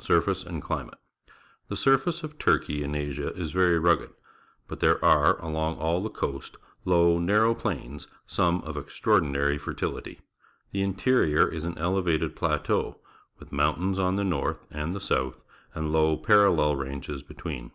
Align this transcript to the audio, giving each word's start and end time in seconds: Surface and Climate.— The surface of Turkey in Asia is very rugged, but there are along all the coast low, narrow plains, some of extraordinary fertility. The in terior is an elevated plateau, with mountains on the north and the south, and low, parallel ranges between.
Surface 0.00 0.42
and 0.44 0.60
Climate.— 0.60 0.98
The 1.68 1.76
surface 1.76 2.24
of 2.24 2.36
Turkey 2.36 2.82
in 2.82 2.96
Asia 2.96 3.28
is 3.34 3.52
very 3.52 3.78
rugged, 3.78 4.10
but 4.66 4.80
there 4.80 4.98
are 5.04 5.40
along 5.40 5.76
all 5.76 6.02
the 6.02 6.10
coast 6.10 6.56
low, 6.84 7.20
narrow 7.20 7.54
plains, 7.54 8.08
some 8.26 8.60
of 8.62 8.76
extraordinary 8.76 9.58
fertility. 9.58 10.20
The 10.72 10.82
in 10.82 10.94
terior 10.94 11.48
is 11.48 11.62
an 11.62 11.78
elevated 11.78 12.34
plateau, 12.34 12.98
with 13.38 13.52
mountains 13.52 14.00
on 14.00 14.16
the 14.16 14.24
north 14.24 14.66
and 14.68 14.92
the 14.94 15.00
south, 15.00 15.40
and 15.76 15.92
low, 15.92 16.16
parallel 16.16 16.74
ranges 16.74 17.22
between. 17.22 17.70